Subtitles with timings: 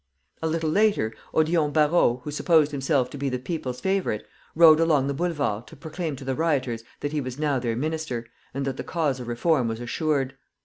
[0.41, 5.05] A little later, Odillon Barrot, who supposed himself to be the people's favorite, rode along
[5.05, 8.77] the Boulevard to proclaim to the rioters that he was now their minister, and that
[8.77, 10.35] the cause of reform was assured.